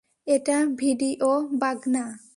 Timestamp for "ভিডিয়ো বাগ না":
0.79-2.05